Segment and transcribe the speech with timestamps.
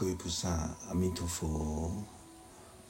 [0.00, 0.48] 各位菩萨，
[0.88, 1.92] 阿弥陀佛。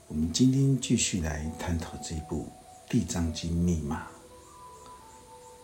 [0.09, 2.47] 我们今天继续来探讨这部
[2.93, 4.09] 《地藏经》密码，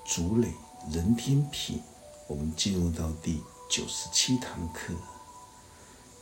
[0.06, 0.48] 竹垒
[0.90, 1.82] 人天品。
[2.28, 4.94] 我们进入到第九十七堂课。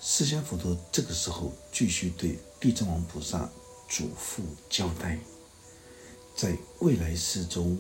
[0.01, 3.49] 释迦佛陀这个时候继续对地藏王菩萨
[3.89, 5.21] 嘱咐交代：
[6.35, 7.79] 在未来世中，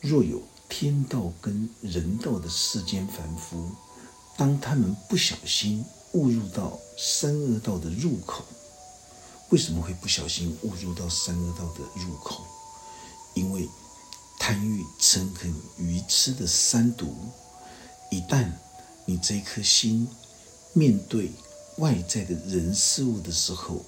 [0.00, 3.70] 若有天道跟人道的世间凡夫，
[4.38, 8.42] 当他们不小心，误入到三恶道的入口，
[9.50, 12.44] 为什么会不小心误入到三恶道的入口？
[13.34, 13.68] 因为
[14.38, 17.14] 贪欲、嗔恨、愚痴的三毒，
[18.10, 18.50] 一旦
[19.04, 20.08] 你这颗心
[20.72, 21.30] 面对
[21.76, 23.84] 外在的人事物的时候，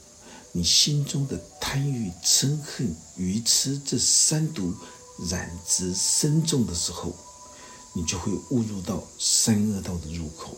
[0.53, 4.75] 你心中的贪欲、嗔恨、愚痴这三毒
[5.31, 7.15] 染之深重的时候，
[7.95, 10.57] 你就会误入到三恶道的入口。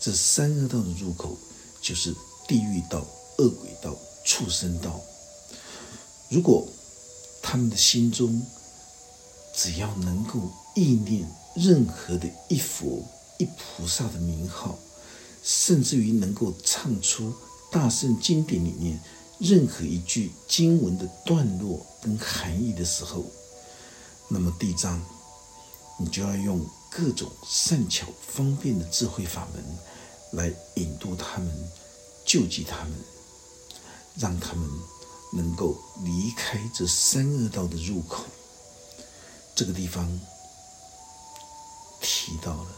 [0.00, 1.36] 这三恶道的入口，
[1.80, 2.14] 就是
[2.46, 3.04] 地狱道、
[3.38, 5.00] 恶鬼道、畜生道。
[6.28, 6.66] 如果
[7.42, 8.40] 他们的心中
[9.54, 10.38] 只要能够
[10.74, 13.02] 意念任何的一佛、
[13.38, 14.78] 一菩萨的名号，
[15.42, 17.34] 甚至于能够唱出
[17.72, 19.00] 大圣经典里面
[19.38, 23.24] 任何一句经文的段落跟含义的时候，
[24.28, 25.02] 那么地藏，
[25.98, 26.64] 你就要用。
[26.90, 29.64] 各种善巧方便的智慧法门，
[30.32, 31.70] 来引渡他们，
[32.24, 32.92] 救济他们，
[34.16, 34.68] 让他们
[35.32, 38.24] 能够离开这三恶道的入口。
[39.54, 40.20] 这个地方
[42.00, 42.70] 提到了，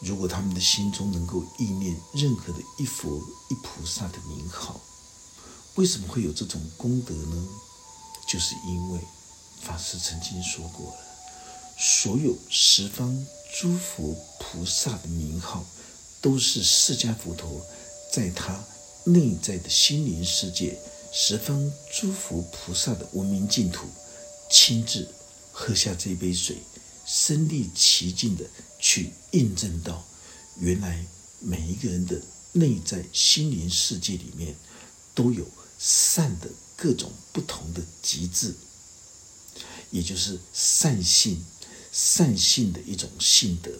[0.00, 3.20] 如果他们的心中能够意念任何的一佛
[3.50, 4.80] 一菩萨的名号，
[5.74, 7.48] 为什么会有这种功德呢？
[8.28, 9.00] 就是因为
[9.60, 11.05] 法师曾经说过了，
[11.76, 13.26] 所有十方。
[13.58, 15.64] 诸佛菩萨的名号，
[16.20, 17.64] 都是释迦佛陀
[18.12, 18.62] 在他
[19.04, 20.78] 内在的心灵世界，
[21.10, 23.86] 十方诸佛菩萨的文明净土，
[24.50, 25.08] 亲自
[25.52, 26.58] 喝下这杯水，
[27.06, 28.44] 身历其境的
[28.78, 30.04] 去印证到，
[30.58, 31.02] 原来
[31.40, 32.20] 每一个人的
[32.52, 34.54] 内在心灵世界里面，
[35.14, 35.46] 都有
[35.78, 38.54] 善的各种不同的极致，
[39.90, 41.42] 也就是善性。
[41.96, 43.72] 善性的一种性德，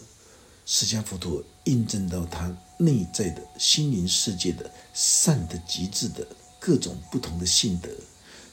[0.65, 6.26] 释迦佛陀印证到他内在的心灵世界的善的极致的
[6.59, 7.91] 各种不同的性德，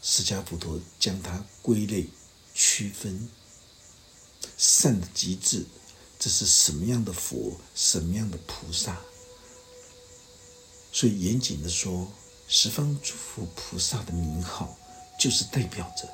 [0.02, 2.10] 释迦佛陀将它归类
[2.54, 3.30] 区分。
[4.58, 5.66] 善的极致，
[6.20, 9.00] 这是什么样的佛，什么样的菩萨？
[10.92, 12.12] 所以严谨的说，
[12.50, 14.78] 十方诸佛菩萨的名号，
[15.18, 16.06] 就是代表着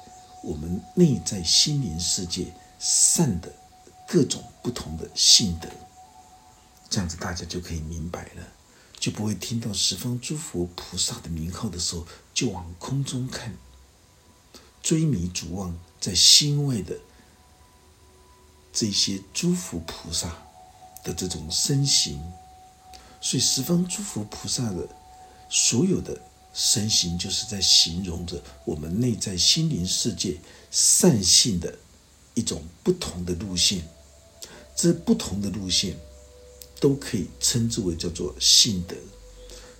[0.43, 2.53] 我们内在心灵世界。
[2.79, 3.53] 善的
[4.07, 5.67] 各种不同的性德，
[6.89, 8.47] 这样子大家就可以明白了，
[8.97, 13.55] 就不会听到十方诸佛菩萨的名号的时候，就往空中看，
[14.81, 16.97] 追迷逐望在心外的
[18.71, 20.33] 这些诸佛菩萨
[21.03, 22.19] 的这种身形，
[23.19, 24.87] 所以十方诸佛菩萨的
[25.49, 26.21] 所有的
[26.53, 30.37] 身形，就是在形容着我们内在心灵世界
[30.71, 31.77] 善性的。
[32.39, 33.83] 一种不同的路线，
[34.73, 35.97] 这不同的路线
[36.79, 38.95] 都可以称之为叫做性德，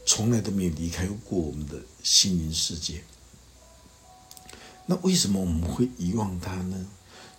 [0.06, 3.06] 从来都没有离开过我们的心灵世界。
[4.88, 6.90] 那为什么我们会遗忘它呢？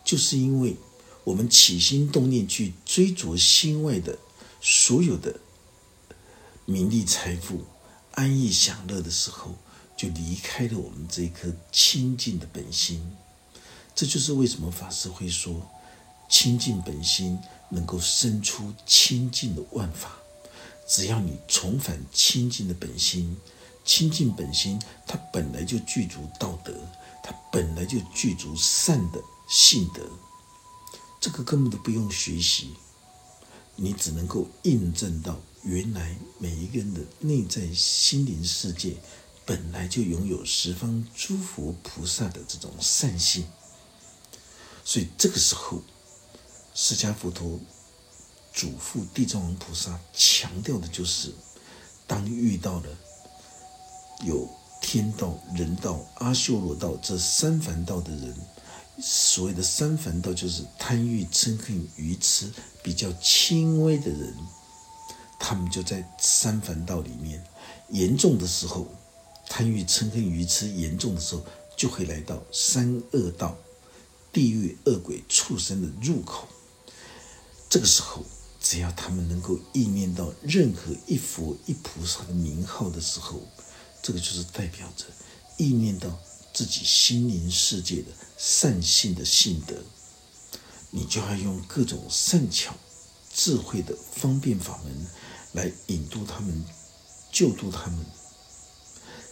[0.03, 0.77] 就是因为
[1.25, 4.19] 我们起心动念去追逐心外的
[4.63, 5.39] 所有的
[6.65, 7.67] 名利财富、
[8.13, 9.55] 安逸享乐的时候，
[9.99, 13.03] 就离开了我们这颗清净的本心。
[14.01, 15.61] 这就是为什么法师会说，
[16.27, 17.39] 清净本心
[17.69, 20.13] 能够生出清净的万法。
[20.89, 23.37] 只要你重返清净的本心，
[23.85, 26.73] 清净本心它本来就具足道德，
[27.23, 30.01] 它本来就具足善的性德，
[31.21, 32.71] 这个根本都不用学习，
[33.77, 38.97] 你只能够印证到，原来每一个人的内在心灵世界
[39.45, 43.45] 本来就拥有十方诸佛菩萨的这种善性。
[44.85, 45.81] 所以这个时候，
[46.75, 47.59] 释迦佛陀
[48.53, 51.33] 嘱咐地藏王菩萨，强调的就是：
[52.07, 52.89] 当遇到了
[54.25, 54.49] 有
[54.81, 58.35] 天道、人道、阿修罗道这三凡道的人，
[59.01, 62.51] 所谓的三凡道就是贪欲、嗔恨、愚痴
[62.83, 64.35] 比较轻微的人，
[65.39, 67.39] 他们就在三凡道里面；
[67.91, 68.89] 严重的时候，
[69.49, 71.45] 贪欲、嗔恨、愚痴严重的时候，
[71.77, 73.57] 就会来到三恶道。
[74.33, 76.49] 地狱恶鬼畜生的入口，
[77.69, 78.25] 这个时候
[78.61, 83.41] 只要他们能够意念到任何一佛一菩萨的名号的时候，
[84.03, 85.05] 这个就是代表着
[85.57, 86.19] 意念到
[86.53, 89.77] 自己心灵世界的善性的性德，
[90.91, 92.75] 你就要用各种善巧、
[93.33, 95.07] 智慧的方便法门
[95.53, 96.65] 来引渡他们、
[97.33, 98.05] 救度他们，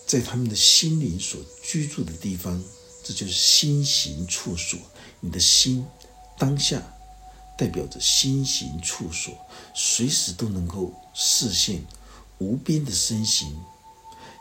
[0.07, 2.63] 在他们的心灵所居住的地方，
[3.09, 4.79] 这就是心行处所。
[5.21, 5.87] 你的心
[6.39, 6.83] 当下。
[7.57, 9.35] 代表着心行处所，
[9.75, 11.85] 随时都能够视现
[12.39, 13.53] 无边的身形，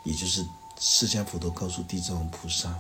[0.06, 0.46] 也就是
[0.80, 2.80] 释迦佛陀告诉地藏王菩萨，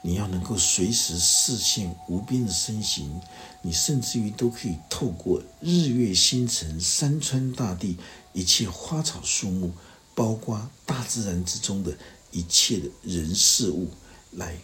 [0.00, 3.20] 你要能够随时视现无边的身形，
[3.62, 7.98] 你甚至于都可以透过日月星辰、山川大地、
[8.32, 9.72] 一切花草树木，
[10.14, 11.92] 包括大自然之中的
[12.30, 13.90] 一切的人事物，
[14.30, 14.56] 来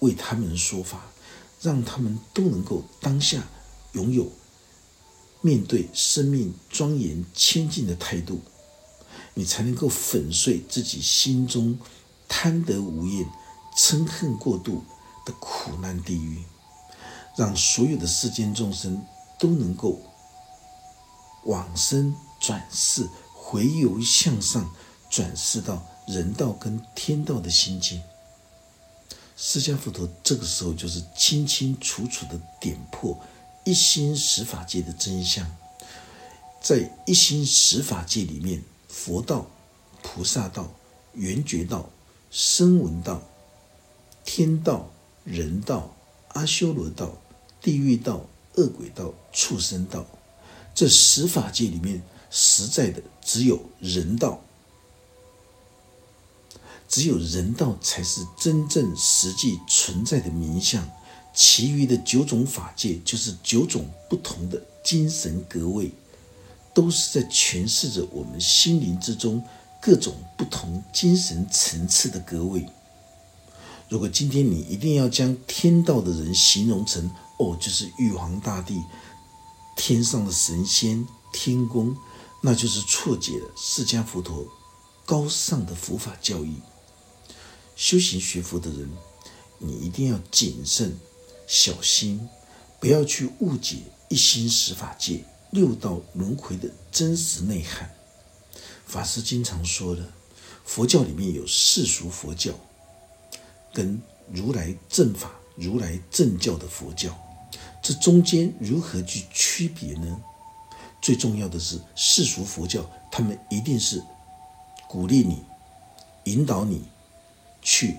[0.00, 1.06] 为他们说法，
[1.60, 3.42] 让他们都能够当下。
[3.92, 4.30] 拥有
[5.40, 8.42] 面对生命庄严谦敬的态度，
[9.32, 11.78] 你才能够粉碎自己心中
[12.28, 13.26] 贪得无厌、
[13.74, 14.84] 嗔恨过度
[15.24, 16.44] 的苦难地狱，
[17.38, 19.02] 让所有的世间众生
[19.38, 19.98] 都能够
[21.44, 24.70] 往生转世、回游向上、
[25.08, 28.02] 转世到人道跟天道的心境。
[29.36, 33.18] 释迦佛陀这个时候就是清清楚楚的点破。
[33.64, 35.44] 一心十法界的真相，
[36.62, 39.50] 在一心十法界里面，佛道、
[40.04, 40.72] 菩萨道、
[41.14, 41.90] 圆觉道、
[42.30, 43.20] 声闻道、
[44.24, 44.88] 天道、
[45.24, 45.96] 人道、
[46.28, 47.20] 阿修罗道、
[47.60, 48.24] 地狱道、
[48.54, 50.06] 恶鬼道、畜生道，
[50.72, 52.00] 这十法界里面，
[52.30, 54.40] 实在的只有人道，
[56.88, 60.88] 只有人道才是真正实际存在的名相。
[61.34, 65.92] 其余的九种法界，就是九种不同的精神格位，
[66.72, 69.44] 都是在诠释着我们心灵之中
[69.78, 72.66] 各种不同精神层次的格位。
[73.90, 78.82] 如果今天你一定要将天道的人形容成哦，就是玉皇大帝、
[79.76, 81.94] 天上的神仙、天宫，
[82.40, 84.46] 那就是错解了释迦佛陀
[85.04, 86.56] 高尚的佛法教义。
[87.76, 88.90] 修行学佛的人，
[89.58, 90.96] 你一定要谨慎。
[91.46, 92.28] 小心，
[92.80, 93.76] 不要去误解
[94.08, 97.88] 一心十法界六道轮回的真实内涵。
[98.84, 100.02] 法师经常说的，
[100.64, 102.52] 佛教里面有世俗佛教，
[103.72, 104.02] 跟
[104.32, 107.16] 如来正法、如来正教的佛教，
[107.80, 110.20] 这中间如何去区别呢？
[111.00, 114.02] 最重要的是世俗佛教，他们一定是
[114.88, 115.44] 鼓励你、
[116.24, 116.82] 引导你
[117.66, 117.96] 去。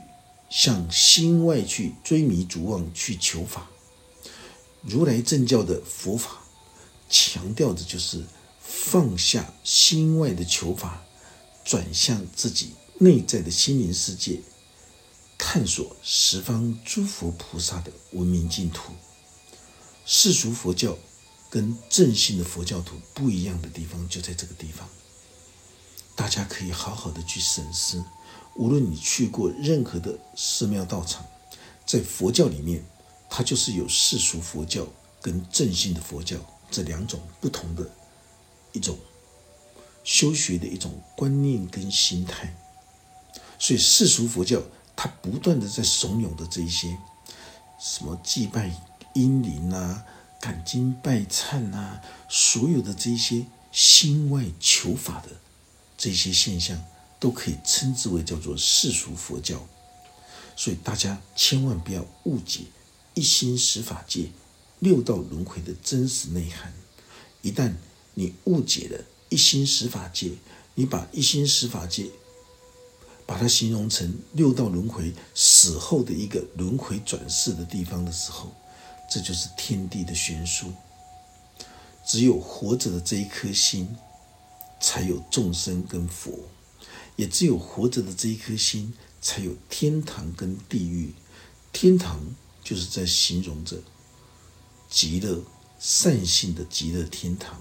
[0.49, 3.67] 向心外去追迷逐妄去求法，
[4.81, 6.37] 如来正教的佛法
[7.09, 8.23] 强调的就是
[8.61, 11.03] 放下心外的求法，
[11.65, 14.39] 转向自己内在的心灵世界，
[15.37, 18.93] 探索十方诸佛菩萨的文明净土。
[20.05, 20.97] 世俗佛教
[21.49, 24.87] 跟正信的佛教徒不一样的地方就在这个地方，
[26.15, 28.01] 大家可以好好的去审视。
[28.57, 31.25] 无论你去过任何的寺庙道场，
[31.85, 32.83] 在佛教里面，
[33.29, 34.85] 它就是有世俗佛教
[35.21, 36.37] 跟正信的佛教
[36.71, 37.87] 这两种不同的
[38.71, 38.97] 一种
[40.03, 42.55] 修学的一种观念跟心态。
[43.59, 44.61] 所以世俗佛教
[44.95, 46.97] 它不断的在怂恿的这一些
[47.79, 48.71] 什么祭拜
[49.13, 50.03] 阴灵啊、
[50.41, 55.29] 感经拜忏啊，所有的这些心外求法的
[55.95, 56.83] 这些现象。
[57.19, 59.65] 都可以称之为叫做世俗佛教，
[60.55, 62.61] 所以大家千万不要误解
[63.13, 64.29] 一心十法界
[64.79, 66.73] 六道轮回的真实内涵。
[67.41, 67.73] 一旦
[68.13, 70.31] 你误解了一心十法界，
[70.75, 72.09] 你把一心十法界
[73.25, 78.51] 把它形容成六道轮回死后的一个轮回转世的地方的时候，
[79.09, 80.71] 这就是天地的悬殊。
[82.05, 83.97] 只有活着的这一颗心，
[84.79, 86.31] 才有众生跟佛。
[87.17, 91.13] 也只有活着的这一颗心，才有天堂跟地狱。
[91.73, 92.23] 天堂
[92.63, 93.77] 就是在形容着
[94.89, 95.43] 极乐
[95.79, 97.59] 善性的极乐天堂，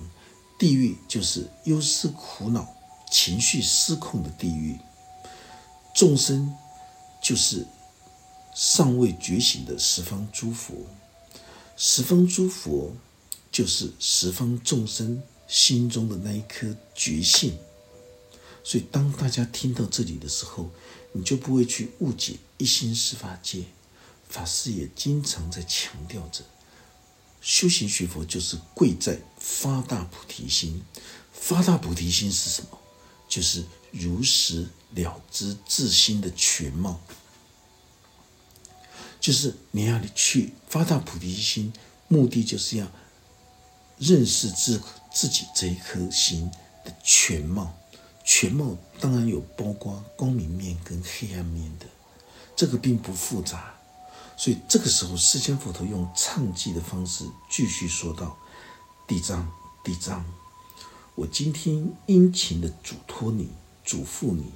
[0.58, 2.68] 地狱就是忧思苦恼、
[3.10, 4.78] 情绪失控的地狱。
[5.94, 6.54] 众生
[7.22, 7.66] 就是
[8.54, 10.74] 尚未觉醒的十方诸佛，
[11.76, 12.94] 十方诸佛
[13.50, 17.56] 就是十方众生心中的那一颗觉性。
[18.68, 20.68] 所以，当大家听到这里的时候，
[21.12, 23.62] 你就不会去误解一心十法界。
[24.28, 26.42] 法师也经常在强调着，
[27.40, 30.82] 修行学佛就是贵在发大菩提心。
[31.32, 32.76] 发大菩提心是什么？
[33.28, 37.00] 就是如实了知自心的全貌。
[39.20, 41.72] 就是你要你去发大菩提心，
[42.08, 42.90] 目的就是要
[43.98, 44.82] 认识自
[45.14, 46.50] 自己这一颗心
[46.84, 47.72] 的全貌。
[48.26, 51.86] 全貌当然有包括光明面跟黑暗面的，
[52.56, 53.72] 这个并不复杂。
[54.36, 58.36] 所以这个时候，释迦佛陀用唱记的方式继续说道
[59.06, 59.48] ：“地藏，
[59.84, 60.24] 地藏，
[61.14, 63.48] 我今天殷勤的嘱托你，
[63.84, 64.50] 嘱咐你，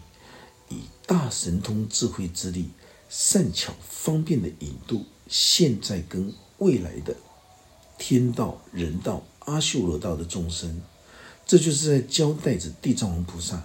[0.69, 2.71] 以大神通智慧之力，
[3.09, 7.17] 善巧方便的引渡现在跟未来的
[7.97, 10.83] 天道、人道、阿修罗道的众生。
[11.51, 13.61] 这就是在交代着地藏王菩萨，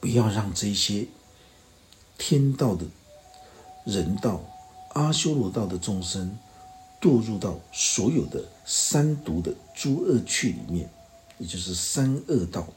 [0.00, 1.06] 不要让这些
[2.18, 2.84] 天道的
[3.86, 4.44] 人道。”
[4.92, 6.36] 阿修罗道的众生
[7.00, 10.90] 堕入到所有的三毒的诸恶趣里面，
[11.38, 12.68] 也就是三恶道。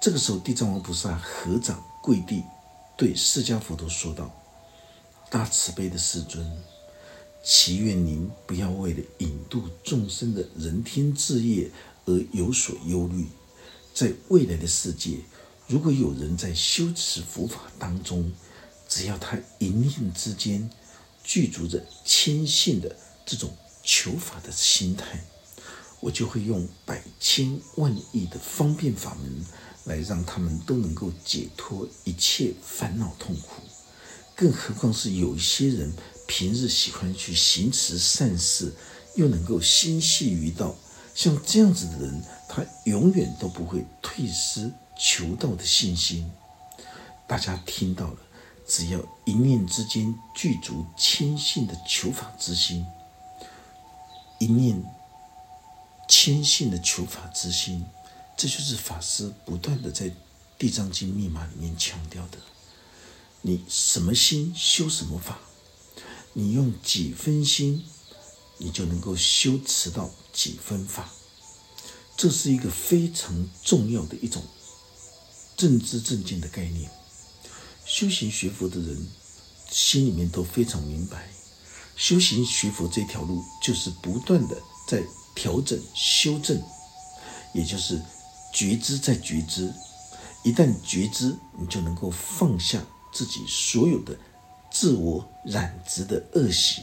[0.00, 2.42] 这个时候，地藏王菩萨合掌跪地，
[2.96, 4.28] 对释迦佛陀说道
[5.30, 6.44] ：“大慈悲的世尊，
[7.44, 11.70] 祈愿您不要为了引渡众生的人天志业
[12.06, 13.24] 而有所忧虑。
[13.94, 15.18] 在未来的世界，
[15.66, 18.32] 如果有人在修持佛法当中，
[18.88, 20.70] 只要他一念之间。”
[21.24, 25.24] 具足着谦信的这种求法的心态，
[26.00, 29.46] 我就会用百千万亿的方便法门，
[29.84, 33.62] 来让他们都能够解脱一切烦恼痛苦。
[34.34, 35.92] 更何况是有一些人
[36.26, 38.72] 平日喜欢去行持善事，
[39.14, 40.74] 又能够心系于道，
[41.14, 46.30] 像这样子的人，他永远都不会退失求道的信心。
[47.26, 48.16] 大家听到了。
[48.64, 52.86] 只要一念之间具足谦信的求法之心，
[54.38, 54.82] 一念
[56.08, 57.84] 谦信的求法之心，
[58.36, 60.06] 这就是法师不断的在
[60.56, 62.38] 《地藏经》密码里面强调的：
[63.42, 65.40] 你什么心修什么法，
[66.32, 67.84] 你用几分心，
[68.62, 71.10] 你就能够修持到几分法。
[72.16, 74.42] 这是一个非常重要的一种
[75.56, 76.90] 正知正见的概念。
[77.84, 79.06] 修行学佛的人
[79.70, 81.28] 心里面都非常明白，
[81.96, 85.02] 修行学佛这条路就是不断的在
[85.34, 86.62] 调整、修正，
[87.52, 88.00] 也就是
[88.54, 89.72] 觉知在觉知。
[90.44, 94.16] 一旦觉知，你就能够放下自己所有的
[94.70, 96.82] 自我染执的恶习，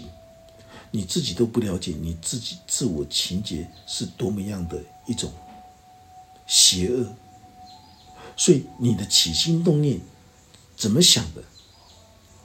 [0.91, 5.31] 你自己都不了解你自己自我情结是多么样的一种
[6.47, 7.15] 邪恶，
[8.35, 9.99] 所以你的起心动念。
[10.75, 11.43] 怎么想的，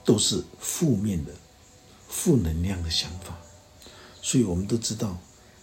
[0.03, 1.31] 都是负面的、
[2.09, 3.39] 负能量的想法。
[4.21, 5.17] 所以，我们都知道，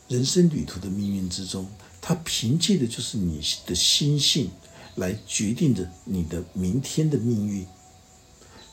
[0.09, 1.69] 人生旅途的命运之中，
[2.01, 4.51] 它凭借的就是你的心性
[4.95, 7.67] 来决定着你的明天的命运。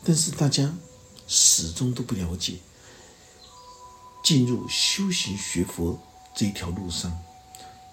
[0.05, 0.73] 但是，大家
[1.27, 2.53] 始终都不了解，
[4.29, 5.99] 进入修行学佛
[6.35, 7.19] 这一条路上，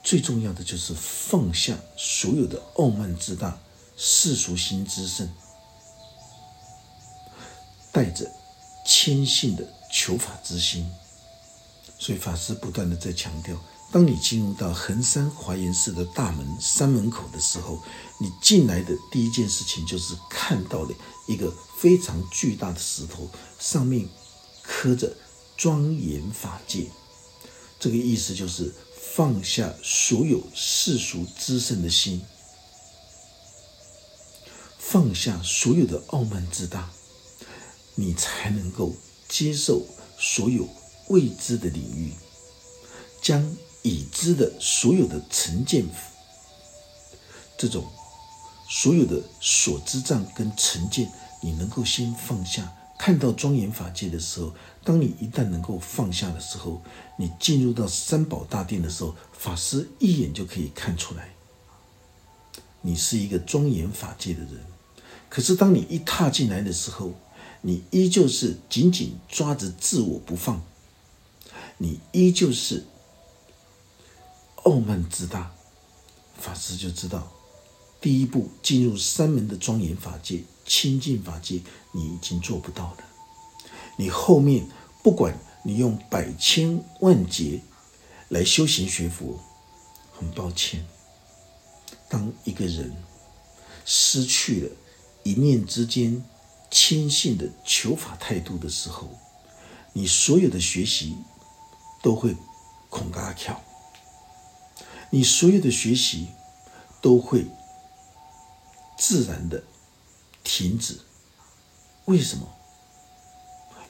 [0.02, 3.58] 最重要的就是放下所有的傲慢自大、
[3.96, 5.26] 世俗心之盛。
[7.90, 8.30] 带着
[8.84, 10.86] 谦信的求法之心，
[11.98, 13.58] 所以法师不断的在强调：
[13.90, 17.82] 当你进入到衡山华严寺的大门山门口的时候，
[18.20, 20.94] 你进来的第一件事情就是看到了
[21.26, 23.26] 一个非常巨大的石头，
[23.58, 24.06] 上面
[24.62, 25.16] 刻着
[25.56, 26.86] “庄严法界”。
[27.80, 28.74] 这个意思就是
[29.14, 32.22] 放下所有世俗之盛的心，
[34.78, 36.90] 放下所有的傲慢自大。
[37.98, 38.94] 你才能够
[39.26, 39.86] 接受
[40.18, 40.68] 所有
[41.08, 42.12] 未知的领域，
[43.22, 45.86] 将已知的所有的成见，
[47.56, 47.90] 这种
[48.68, 51.10] 所有的所知障跟成见，
[51.40, 52.75] 你能够先放下。
[52.98, 56.82] 看到庄严法界的时候，当你一旦能够放下的时候，
[57.18, 61.34] 你进入到三宝大殿的时候，法师一眼就可以看出来，
[62.80, 64.52] 你是一个庄严法界的人。
[65.28, 67.12] 可是当你一踏进来的时候，
[67.60, 70.62] 你依旧是紧紧抓着自我不放，
[71.78, 72.84] 你依旧是
[74.64, 75.52] 傲慢自大。
[76.38, 77.32] 法师就知道，
[78.00, 81.60] 第一步进入三门的庄严法界、清净法界，
[81.96, 82.98] 你已经做不到了。
[83.96, 84.68] 你后面
[85.02, 85.34] 不管
[85.64, 87.62] 你用百千万劫
[88.28, 89.40] 来修行学佛，
[90.12, 90.86] 很抱歉，
[92.08, 92.94] 当一个人
[93.86, 94.70] 失去了
[95.22, 96.22] 一念之间。
[96.68, 99.08] 谦信的求法态度的时候，
[99.92, 101.16] 你所有的学习
[102.02, 102.36] 都会
[102.90, 103.62] 恐嘎跳，
[105.10, 106.26] 你所有的学习
[107.00, 107.46] 都会
[108.98, 109.62] 自然的
[110.42, 110.98] 停止。
[112.06, 112.48] 为什么？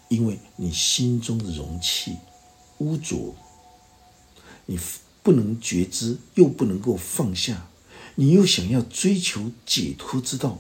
[0.08, 2.16] 因为你心中的容器
[2.78, 3.35] 污浊，
[4.66, 4.78] 你
[5.23, 7.68] 不能觉知，又不能够放下，
[8.14, 10.58] 你又想要追求解脱之道，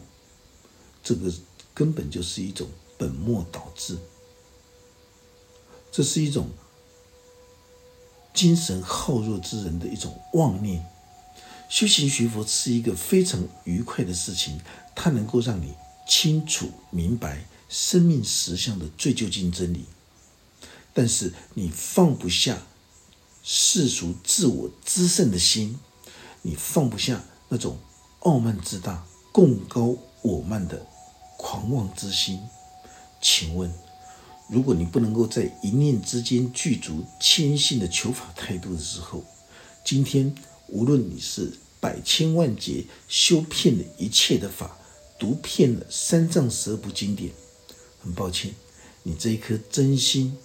[1.02, 1.32] 这个
[1.72, 3.96] 根本就是一种本末倒置，
[5.92, 6.48] 这是一种
[8.34, 10.84] 精神耗弱之人的一种妄念。
[11.68, 14.60] 修行学佛是一个非常愉快的事情，
[14.94, 15.72] 它能够让你
[16.06, 17.46] 清楚明白。
[17.68, 19.86] 生命实相的最究竟真理，
[20.94, 22.62] 但是你放不下
[23.42, 25.76] 世俗自我之胜的心，
[26.42, 27.76] 你放不下那种
[28.20, 30.86] 傲慢自大、共高我慢的
[31.36, 32.38] 狂妄之心。
[33.20, 33.74] 请问，
[34.48, 39.24] 如果你不能够在一念之间具足谦信的求法态度的时候，
[39.84, 40.32] 今天
[40.68, 44.78] 无论你是百千万劫修遍了一切的法，
[45.18, 47.32] 读遍了三藏十二部经典。
[48.02, 48.54] 很抱歉，
[49.02, 50.36] 你这一颗真心，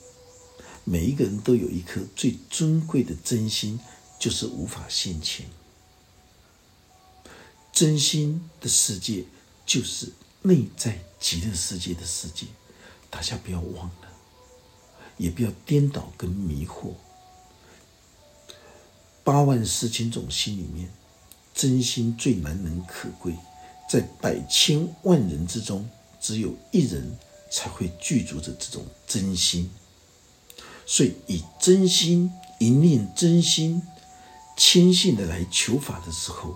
[0.84, 3.80] 每一个人都有一颗最尊贵的真心，
[4.20, 5.46] 就是无法现前。
[7.72, 9.25] 真心的世界
[9.66, 10.12] 就是
[10.42, 12.48] 内在极乐世界的世界，
[13.10, 14.12] 大家不要忘了，
[15.18, 16.94] 也不要颠倒跟迷惑。
[19.24, 20.92] 八万四千种心里面，
[21.54, 23.36] 真心最难能可贵，
[23.92, 25.90] 在百千万人之中，
[26.22, 27.18] 只有一人。
[27.54, 29.70] 才会具足着这种真心，
[30.86, 33.82] 所以以真心一念真心
[34.56, 36.56] 谦信的来求法的时候，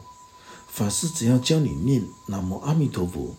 [0.72, 3.36] 法师只要教你念南无阿弥陀佛，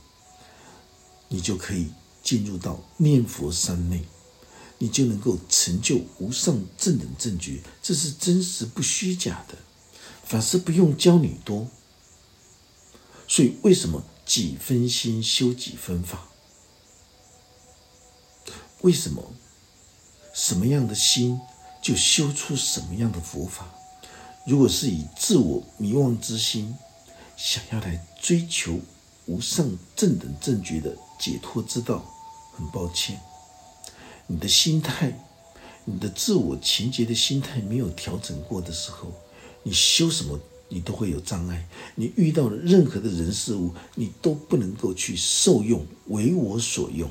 [1.28, 1.86] 你就可以
[2.22, 4.04] 进入到念佛三昧，
[4.76, 9.56] 你就能够成就无上正等正觉，这是真实不虚假的。
[10.24, 11.66] 法师不用教你多，
[13.28, 16.28] 所以为什么几分心修几分法？
[18.82, 19.32] 为什么
[20.34, 21.40] 什么样的心
[21.82, 23.66] 就修出什么样的佛法？
[24.46, 26.76] 如果是以自我迷惘之心，
[27.36, 28.78] 想要来追求
[29.26, 32.04] 无上正等正觉的解脱之道，
[32.56, 33.20] 很抱歉，
[34.28, 35.18] 你的心态，
[35.84, 39.12] 你的自我情结的心态没有调整过的时候，
[39.64, 41.68] 你修什么你都会有障碍。
[41.94, 47.10] 你遇到了任何的人事物，你都不能够去受用，为我所用。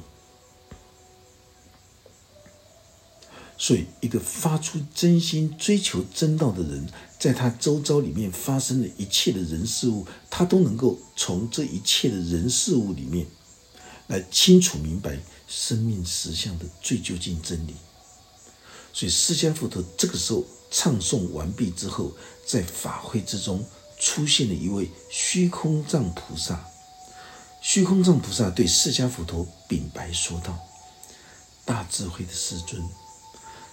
[3.58, 6.88] 所以，一个发出真心追求真道的人，
[7.18, 13.26] 在他周遭里面发生的一切的人事物，他都能够从这一切的人事物里面，
[14.08, 17.74] 来清楚明白生命实相的最究竟真理。
[18.92, 22.12] 所以，释迦佛陀这个时候唱诵完毕之后，
[22.46, 23.66] 在法会之中
[24.00, 26.66] 出现了一位虚空藏菩萨。
[27.62, 30.60] 虚空藏菩萨对释迦佛陀禀白说道
[31.66, 32.82] ：“大智慧的师尊。”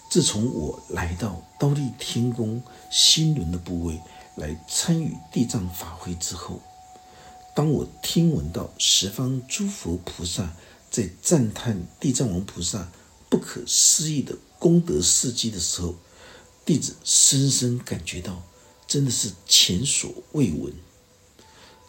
[0.08, 3.98] 自从我来到刀立天宫心轮的部位
[4.36, 6.60] 来参与地藏法会之后，
[7.54, 10.52] 当我听闻到十方诸佛菩萨
[10.90, 12.90] 在赞叹地藏王菩萨
[13.30, 15.94] 不可思议的功德事迹的时候，
[16.64, 18.42] 弟子深深感觉到，
[18.86, 20.72] 真的是前所未闻，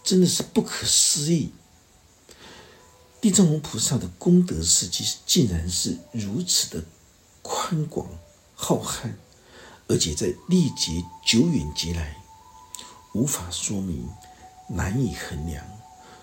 [0.04, 1.52] 真的是不可思议。
[3.22, 6.84] 地藏王菩萨的功德事迹竟然是如此的。
[7.46, 8.08] 宽广
[8.56, 9.12] 浩瀚，
[9.90, 12.16] 而且在历劫久远劫来，
[13.14, 14.10] 无法说明，
[14.70, 15.62] 难以衡量。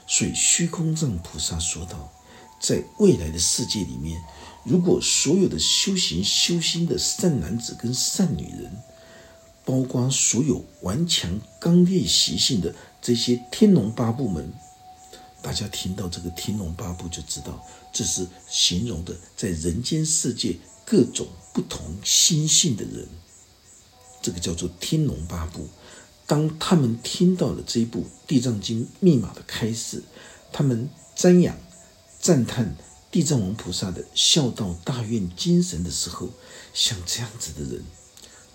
[0.06, 2.10] 所以虚空藏菩萨说道
[2.58, 4.18] ：“在未来的世界里面，
[4.64, 8.70] 如果所有的修行修心的善男子跟善女人，
[9.64, 14.52] 包括所有顽强刚烈习性的这些天龙八部们，
[15.42, 20.56] 大家听到这个天龙八部就知道，这是形容的在人间世界。”
[20.90, 23.06] 各种不同心性的人，
[24.20, 25.68] 这个叫做天龙八部。
[26.26, 30.02] 当他们听到了这一部《地藏经》密码的开示，
[30.52, 31.56] 他们瞻仰、
[32.18, 32.74] 赞叹
[33.10, 36.28] 地藏王菩萨的孝道大愿精神的时候，
[36.72, 37.84] 像这样子的人，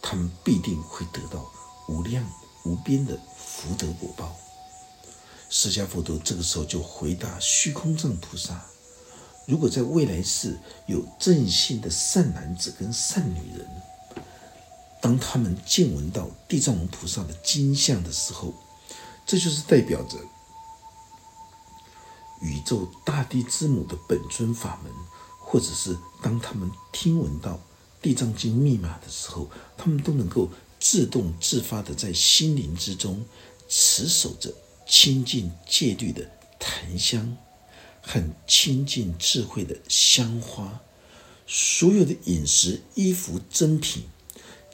[0.02, 1.52] 他们必定会得到
[1.90, 2.26] 无量
[2.64, 4.34] 无边的福德果报。
[5.50, 8.66] 释迦佛陀这个时候就回答虚空藏菩萨。
[9.46, 13.68] 如果在未来世有正信的善男子跟善女人，
[15.02, 18.54] 当他们见闻到地藏王菩萨的金像的时候，
[19.26, 20.18] 这就是代表着
[22.42, 24.92] 宇宙大地之母的本尊法门；
[25.40, 27.60] 或者是当他们听闻到
[28.02, 33.26] 地藏经密码的时候，他们都能够自动自发的在心灵之中
[33.68, 34.54] 持守着
[34.88, 37.36] 清净戒律的檀香，
[38.02, 40.82] 很清净智慧的香花，
[41.48, 44.04] 所有的饮食、衣服、珍品，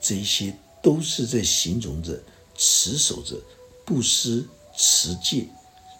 [0.00, 2.22] 这一些都是在形容着
[2.56, 3.40] 持守着
[3.86, 4.46] 布施、
[4.76, 5.48] 持戒、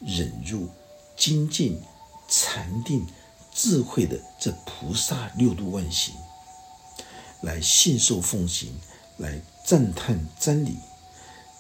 [0.01, 0.69] 忍辱、
[1.23, 1.81] 精进、
[2.29, 3.07] 禅定。
[3.55, 6.15] 智慧的这菩萨六度万行，
[7.43, 8.73] 来信受奉行，
[9.19, 10.79] 来赞叹真理，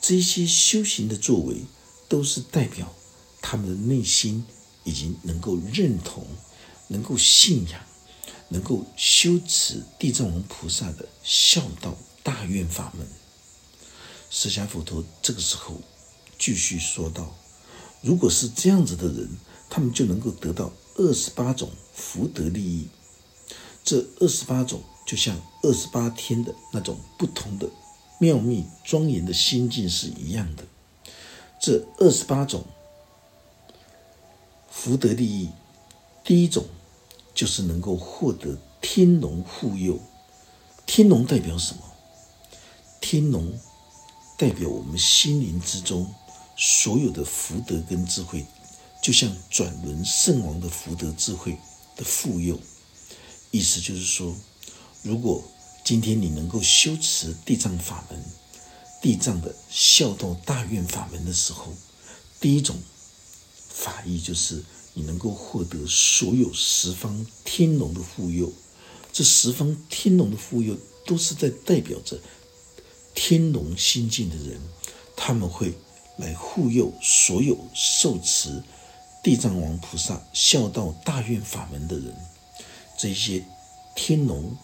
[0.00, 1.66] 这些修行的作为，
[2.08, 2.90] 都是代表
[3.42, 4.46] 他们的内心
[4.84, 6.26] 已经能够认同，
[6.88, 7.78] 能够信仰，
[8.48, 13.06] 能够修持地藏王菩萨的孝道大愿法门。
[14.30, 15.78] 释迦佛陀这个时候
[16.38, 17.36] 继续说道
[18.00, 19.28] ：“如果是这样子的人，
[19.72, 22.86] 他们就能够得到。”二十八种福德利益，
[23.82, 27.66] 这二十八种就像二十八天的那种不同的
[28.18, 30.64] 妙密庄严的心境是一样的。
[31.58, 32.62] 这二十八种
[34.70, 35.48] 福德利益，
[36.22, 36.66] 第一种
[37.34, 39.98] 就是能够获得天龙护佑。
[40.84, 41.80] 天龙代表什么？
[43.00, 43.50] 天龙
[44.36, 46.06] 代表我们心灵之中
[46.58, 48.44] 所有的福德跟智慧。
[49.02, 51.58] 就像转轮圣王的福德智慧
[51.96, 52.56] 的富佑，
[53.50, 54.32] 意思就是说，
[55.02, 55.42] 如果
[55.84, 58.24] 今天你能够修持地藏法门、
[59.02, 61.74] 地藏的孝道大愿法门的时候，
[62.40, 62.76] 第一种
[63.68, 64.62] 法意就是
[64.94, 68.52] 你能够获得所有十方天龙的护佑。
[69.12, 72.20] 这十方天龙的护佑都是在代表着
[73.16, 74.60] 天龙心境的人，
[75.16, 75.74] 他们会
[76.18, 78.62] 来护佑所有受持。
[79.22, 82.12] 地藏王菩萨孝道大愿法门的人，
[82.98, 83.44] 这些
[83.94, 84.56] 天龙，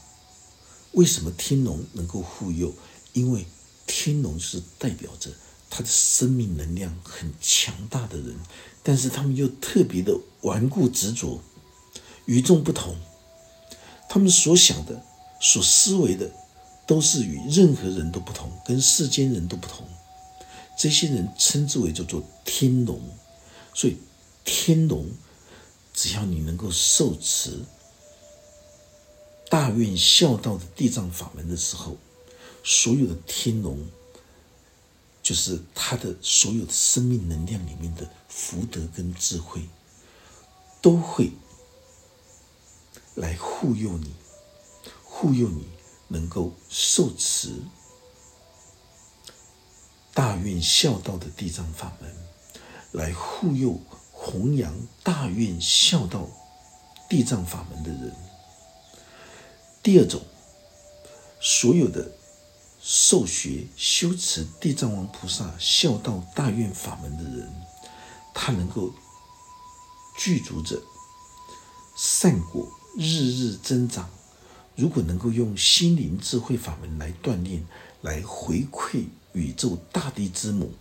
[0.92, 2.74] 为什么天龙能够护佑？
[3.12, 3.46] 因为
[3.86, 5.30] 天龙是代表着
[5.70, 8.34] 他的生命能量很强大的人，
[8.82, 11.40] 但是他们又特别的顽固执着，
[12.26, 12.96] 与众不同。
[14.08, 15.04] 他们所想的、
[15.40, 16.32] 所思维的，
[16.84, 19.86] 都是与任何人都不同，跟世间人都不同。
[20.76, 23.00] 这些人称之为叫做天龙，
[23.72, 23.96] 所以。
[24.50, 25.10] 天龙，
[25.92, 27.60] 只要你能够受持
[29.50, 31.98] 大愿孝道的地藏法门的时候，
[32.64, 33.86] 所有的天龙，
[35.22, 39.68] 就是他的所有的生命能量里面的福德跟智慧，
[40.80, 41.30] 都会
[43.16, 44.14] 来护佑你，
[45.04, 45.68] 护佑你
[46.08, 47.52] 能够受持
[50.14, 52.16] 大愿孝道的地藏法门，
[52.92, 53.78] 来护佑。
[54.30, 56.28] 弘扬大愿孝道
[57.08, 58.14] 地藏法门的人，
[59.82, 60.20] 第二种，
[61.40, 62.12] 所有的
[62.78, 67.50] 受学修持地藏王菩萨孝道大愿法门的人，
[68.34, 68.92] 他能够
[70.18, 70.78] 具足着
[71.96, 74.10] 善果，日日增长。
[74.76, 77.64] 如果能够用心灵智慧法门来锻炼，
[78.02, 80.74] 来回馈宇宙大地之母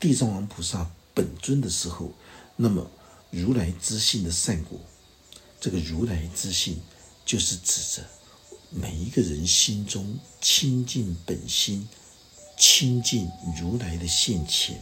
[0.00, 2.12] 地藏王菩萨本尊的时候。
[2.60, 2.90] 那么，
[3.30, 4.80] 如来之性的善果，
[5.60, 6.80] 这个如来之性，
[7.24, 8.04] 就是指着
[8.68, 11.88] 每一个人心中清净本心、
[12.58, 14.76] 清净如来的现前。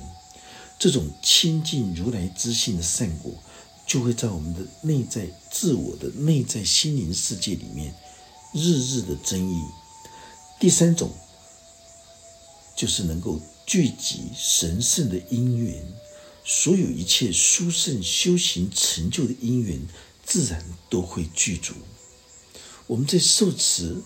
[0.79, 3.35] 这种清净如来之性的善果，
[3.87, 7.95] 就会在我们的内在自我的内在心灵世界里面，
[8.55, 9.61] 日日的增益。
[10.59, 11.11] 第三种，
[12.75, 15.87] 就是能够聚集神圣的因缘。
[16.49, 19.81] 所有一切殊胜修行成就的因缘，
[20.25, 21.75] 自然都会具足。
[22.87, 23.97] 我们在受持、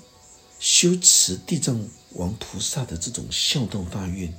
[0.58, 4.34] 修持地藏王菩萨的这种孝道大愿，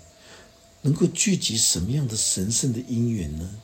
[0.82, 3.62] 能够聚集什么样的神圣的因缘呢？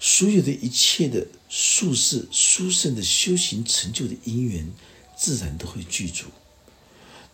[0.00, 4.72] 所有的一切的术士殊胜的修行成就的因缘，
[5.18, 6.24] 自然都会具足。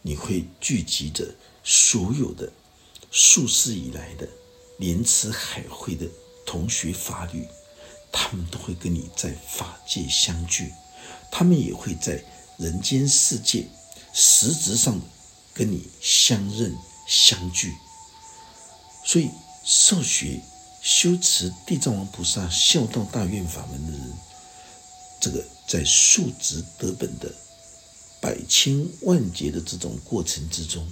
[0.02, 2.52] 你会聚集着所有的
[3.12, 4.28] 术士以来的。
[4.78, 6.06] 莲池海会的
[6.44, 7.46] 同学法律，
[8.12, 10.72] 他们都会跟你在法界相聚，
[11.30, 12.22] 他们也会在
[12.58, 13.66] 人间世界
[14.12, 15.00] 实质上
[15.52, 16.74] 跟你相认
[17.08, 17.72] 相聚。
[19.04, 19.30] 所以，
[19.64, 20.40] 受学
[20.82, 24.12] 修持地藏王菩萨孝道大愿法门的人，
[25.20, 27.32] 这个在数值得本的
[28.20, 30.87] 百千万劫的这种过程之中，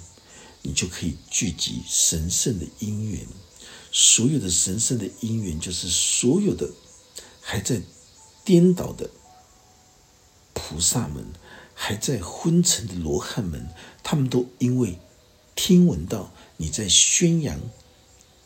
[0.61, 3.25] 你就可以聚集神圣的因缘。
[3.95, 6.67] 所有的神圣的因缘，就是所有的
[7.39, 7.79] 还在
[8.43, 9.11] 颠倒的
[10.53, 11.23] 菩萨们，
[11.75, 13.69] 还在昏沉的罗汉们，
[14.01, 14.97] 他们都因为
[15.55, 17.61] 听闻到你在宣扬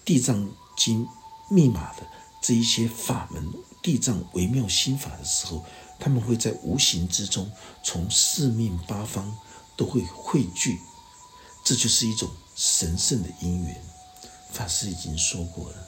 [0.04, 1.08] 地藏经
[1.50, 2.06] 密码的
[2.44, 3.42] 这一些法门、
[3.82, 5.66] 地藏微妙心法的时候，
[5.98, 7.50] 他们会在无形之中
[7.86, 9.34] 从四面八方
[9.78, 10.78] 都会汇聚，
[11.64, 13.87] 这就是一种神圣的因缘。
[14.58, 15.88] 法师已经说过了，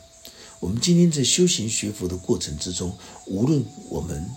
[0.59, 4.29] 我们今天在修行学佛的过程之中，无论我们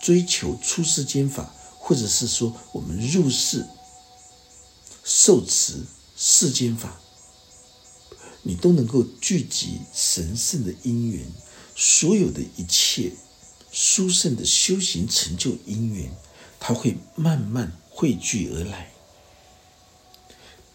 [0.00, 3.66] 追求出世间法，或者是说我们入世
[5.04, 5.84] 受持
[6.16, 6.98] 世间法，
[8.40, 11.26] 你都能够聚集神圣的因缘，
[11.76, 13.12] 所有的一切
[13.70, 16.10] 殊胜的修行成就因缘，
[16.58, 18.90] 它会慢慢汇聚而来。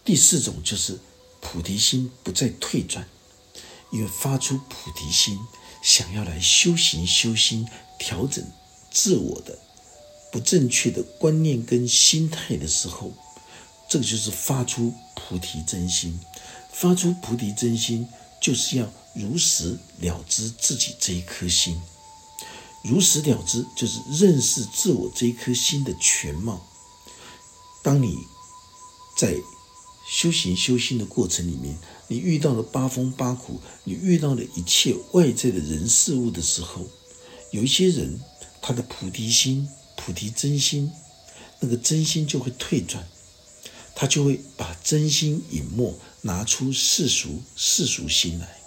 [0.05, 0.99] 第四种就是。
[1.41, 3.07] 菩提心不再退转，
[3.91, 5.37] 因为发出菩提心，
[5.83, 7.67] 想要来修行、修心、
[7.99, 8.45] 调整
[8.89, 9.59] 自我的
[10.31, 13.11] 不正确的观念跟心态的时候，
[13.89, 16.19] 这个就是发出菩提真心。
[16.71, 18.07] 发出菩提真心，
[18.41, 21.81] 就是要如实了知自己这一颗心，
[22.81, 26.65] 如实了知就是认识自我这一颗心的全貌。
[27.83, 28.15] 当你
[29.17, 29.35] 在
[30.07, 36.85] 修行修心的过程里面，你遇到了八风八苦，你遇到了一切外在的人事物的时候，
[37.51, 38.19] 有一些人
[38.61, 40.91] 他的菩提心、菩提真心，
[41.59, 43.07] 那个真心就会退转，
[43.95, 48.57] 他就会把真心隐没，拿出世俗世俗心来。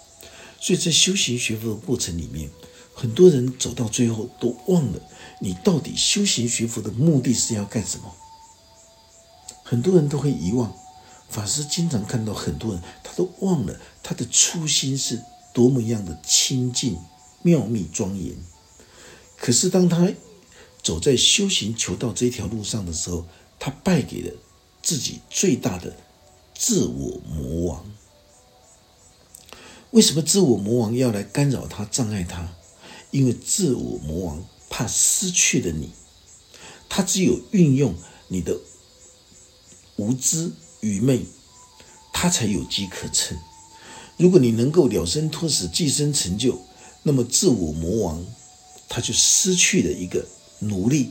[0.59, 2.49] 所以在修行学佛的过程里面，
[2.95, 4.99] 很多人走到最后都忘了，
[5.39, 8.15] 你到底修行学佛的目的是要干什么？
[9.63, 10.75] 很多人都会遗忘。
[11.29, 15.21] 法师经常看到很多人，他都忘了他的初心是
[15.53, 16.97] 多么样的清净、
[17.41, 18.35] 妙密、庄严。
[19.37, 20.13] 可是当他
[20.81, 23.25] 走在修行求道这条路上的时候，
[23.59, 24.33] 他败给了
[24.81, 25.97] 自己最大的
[26.53, 27.85] 自我魔王。
[29.91, 32.55] 为什么自我魔王要来干扰他、障碍他？
[33.11, 35.91] 因为自我魔王怕失去了你，
[36.89, 37.95] 他只有运用
[38.27, 38.59] 你的
[39.95, 40.51] 无知。
[40.85, 41.25] 愚昧，
[42.13, 43.35] 他才有机可乘。
[44.17, 46.61] 如果你能够了生脱死、寄生成就，
[47.01, 48.23] 那么自我魔王
[48.87, 50.27] 他就失去了一个
[50.59, 51.09] 奴隶。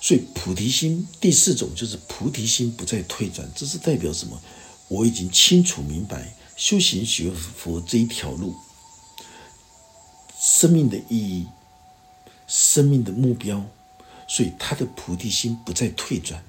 [0.00, 4.40] 所以菩提心第四种就是菩提心不再退转，这是代表什么？
[4.86, 8.54] 我已经清楚明白修行学佛这一条路，
[10.40, 11.46] 生命的意义、
[12.46, 13.66] 生命的目标，
[14.28, 16.42] 所以他的菩提心不再退转。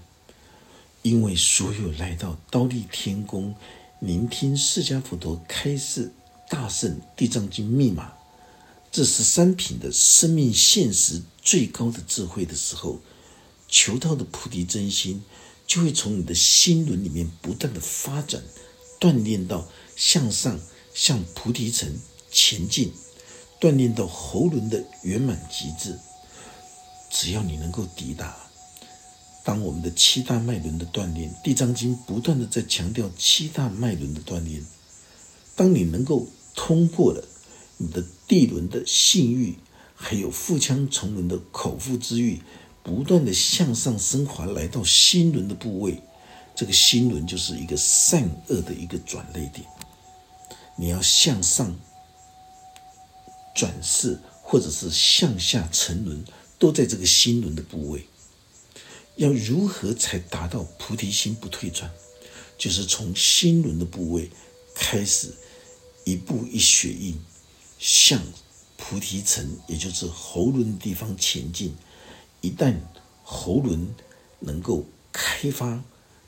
[1.01, 3.55] 因为所有来到刀立天宫
[3.99, 6.11] 聆听释迦佛陀开示
[6.47, 8.13] 大圣地藏经密码，
[8.91, 12.99] 这十三品的生命现实最高的智慧的时候，
[13.67, 15.23] 求道的菩提真心
[15.65, 18.43] 就会从你的心轮里面不断的发展，
[18.99, 20.59] 锻炼到向上
[20.93, 21.99] 向菩提城
[22.31, 22.91] 前进，
[23.59, 25.97] 锻炼到喉轮的圆满极致。
[27.09, 28.50] 只要你能够抵达。
[29.43, 34.63] 当我们的七大脉轮的锻炼，《地藏经》不断的在强调七大脉轮的锻炼。
[35.55, 37.23] 当你能够通过了
[37.77, 39.55] 你的地轮的性欲，
[39.95, 42.41] 还有腹腔重轮的口腹之欲，
[42.83, 46.01] 不断的向上升华，来到心轮的部位，
[46.55, 49.65] 这个心轮就是一个善恶的一个转类点。
[50.77, 51.75] 你要向上
[53.55, 56.23] 转世，或者是向下沉沦，
[56.57, 58.05] 都在这个心轮的部位。
[59.15, 61.91] 要如何才达到菩提心不退转？
[62.57, 64.29] 就是从心轮的部位
[64.75, 65.33] 开始，
[66.03, 67.19] 一步一血印
[67.79, 68.21] 向
[68.77, 71.75] 菩提城，也就是喉轮的地方前进。
[72.41, 72.75] 一旦
[73.23, 73.93] 喉轮
[74.39, 75.83] 能够开发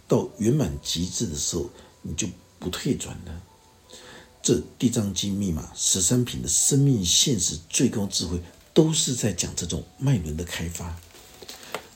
[0.08, 1.70] 到圆满极致的时候，
[2.02, 2.28] 你就
[2.60, 3.42] 不退转了。
[4.42, 8.42] 这地藏经密码十三品的生命现实最高智慧，
[8.74, 11.00] 都是在讲这种脉轮的开发。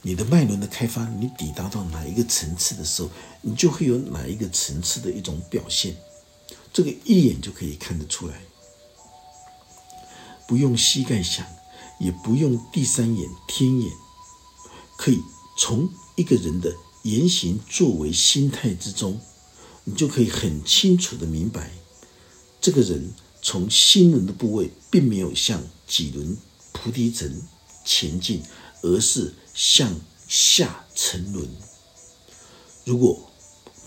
[0.08, 3.10] 你的脉轮的开发，你抵达到哪一个层次的时候，
[3.42, 5.98] 你就会有哪一个层次的一种表现，
[6.72, 8.40] 这个一眼就可以看得出来，
[10.48, 11.46] 不用膝盖想，
[12.00, 13.92] 也不用第三眼天眼，
[14.98, 15.20] 可以
[15.60, 19.20] 从一个人的言行作为、心态之中，
[19.84, 21.70] 你就可以很清楚的明白，
[22.62, 26.38] 这个人从心轮的部位，并没有向几轮
[26.72, 27.42] 菩提层
[27.84, 28.42] 前进，
[28.84, 29.34] 而是。
[29.58, 31.50] 向下沉沦。
[32.86, 33.20] 如果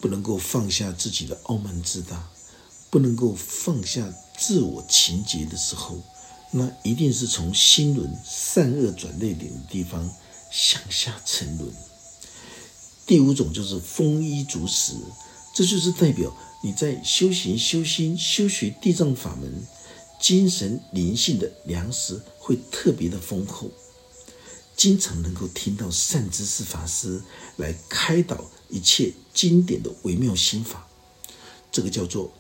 [0.01, 2.29] 不能够放下自己的傲慢自大，
[2.91, 6.03] 不能够放下自我情结的时候，
[6.51, 10.11] 那一定是从心轮善恶转捩点的地方
[10.51, 11.73] 向下沉沦。
[13.07, 14.95] 第五种就是丰衣足食，
[15.55, 19.63] 这就是代表你在修行、修心、修学地藏法门，
[20.21, 23.71] 精神灵性的粮食会特别的丰厚，
[24.81, 27.21] 经常能够听到善知识法师
[27.59, 30.89] 来开导一切经典的微妙心法，
[31.71, 32.33] 这个叫做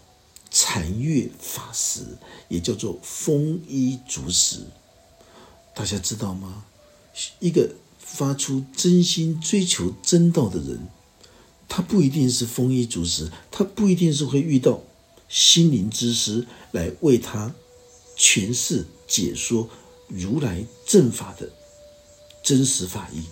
[0.50, 2.00] 禅悦法师，
[2.48, 4.60] 也叫做丰衣足食。
[5.74, 6.64] 大家知道吗？
[7.40, 7.74] 一个。
[7.98, 10.88] 发出真心追求真道的人，
[11.68, 14.82] 他不一定是丰衣足食，他不一定是会遇到
[15.28, 17.54] 心灵之师来为他
[18.16, 19.68] 诠释解说
[20.08, 21.52] 如来正法的
[22.50, 23.22] 真实法义。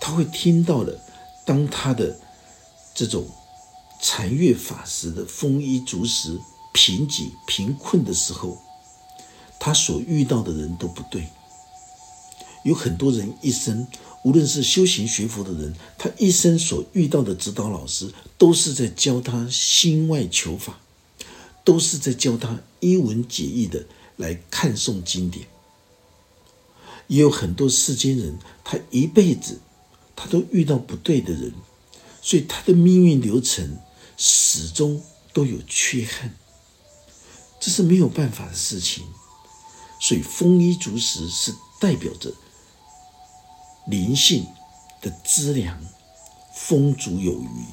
[0.00, 0.98] 他会听到了，
[1.46, 2.18] 当他的
[2.92, 3.24] 这种
[4.02, 6.40] 禅悦法师的丰衣足食、
[6.72, 8.58] 贫瘠贫困的时候，
[9.60, 11.28] 他所遇到的人都不对。
[12.64, 13.86] 有很多人一生，
[14.24, 20.80] 无论是修行学佛的人，他一生所遇到的指导老师，都是在教他心外求法，
[21.62, 25.46] 都是在教他一文解义的来看诵经典。
[27.10, 29.60] 也有很多世间人，他一辈子
[30.14, 31.52] 他都遇到不对的人，
[32.22, 33.78] 所以他的命运流程
[34.16, 36.32] 始终都有缺憾，
[37.58, 39.04] 这是没有办法的事情。
[40.00, 42.32] 所以丰衣足食是代表着。
[43.86, 44.46] 灵性
[45.00, 45.82] 的资粮
[46.54, 47.64] 丰足有余，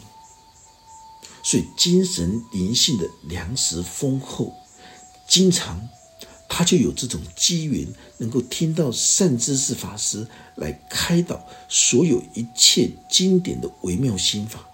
[1.44, 4.52] 所以精神灵性的粮食丰厚，
[5.28, 5.88] 经常
[6.50, 14.68] 他就有这种机缘，能够听到善知识法师来开导所有一切经典的微妙心法。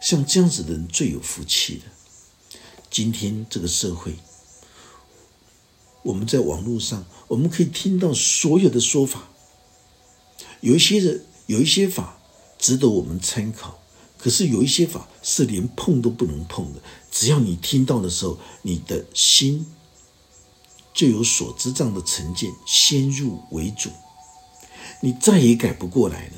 [0.00, 1.84] 像这样子的人最有福气的。
[2.90, 4.14] 今天这个社会，
[6.02, 9.30] 我们在网络上，我们可以听到所有的说法。
[10.60, 12.18] 有一些人有一些法
[12.58, 13.80] 值得我们参考，
[14.18, 16.80] 可是有一些法是连碰都不能碰的。
[17.10, 19.66] 只要你听到的时候，你的心
[20.94, 23.90] 就有所知障的成见先入为主，
[25.00, 26.32] 你再也改不过来了。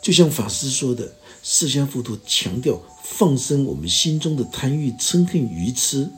[0.00, 6.08] 就像法师说的，释迦佛陀强调放生我们心中的贪欲、嗔恨、愚痴，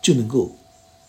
[0.00, 0.56] 就能够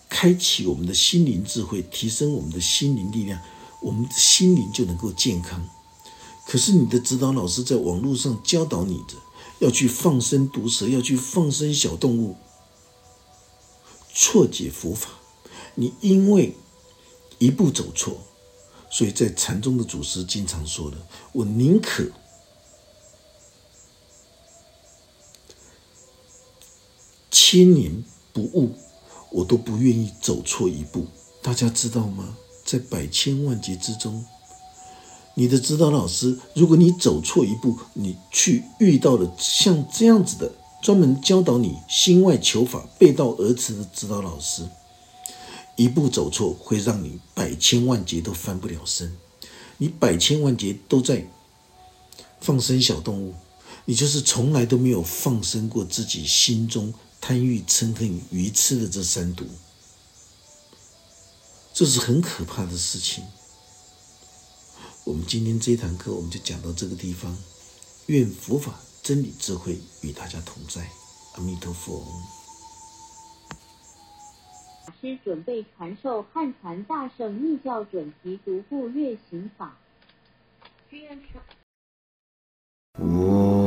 [0.10, 3.40] 开启我们的心灵智慧，提升我们的心灵力量。
[3.82, 5.64] 我们的心灵就能够健康。
[6.46, 9.14] 可是你的指导老师在网络上教导你的，
[9.60, 12.36] 要去放生毒蛇，要去放生小动物，
[14.22, 15.12] 错解佛法。
[15.76, 16.54] 你因为
[17.38, 18.18] 一步走错，
[18.92, 20.98] 所以在禅宗的祖师经常说的
[21.32, 22.06] ：“我宁可
[27.32, 28.04] 千年
[28.34, 28.74] 不悟，
[29.30, 31.08] 我都不愿意走错一步。”
[31.42, 32.36] 大家知道吗？
[32.66, 34.26] 在百千万劫之中，
[35.34, 40.52] 你的指导老师，如果你走错一步，你去遇到了像这样子的
[40.82, 44.68] 专门教导你心外求法、背道而驰的指导老师，
[45.76, 49.18] 一步走错会让你百千万劫都翻不了身。
[49.78, 51.28] 你百千万劫都在
[52.42, 53.34] 放生小动物，
[53.86, 59.46] 你就是从来都没有放生过自己心中贪欲、嗔恨、愚痴的这三毒。
[61.74, 63.24] 这是很可怕的事情。
[65.06, 67.38] 我们今天这一堂课，我们就讲到这个地方。
[68.08, 70.88] 愿佛法真理智慧与大家同在，
[71.34, 72.00] 阿弥陀佛。
[74.86, 79.76] 法师准备传授汉传大圣密教准提独步月行法。
[83.00, 83.59] 我。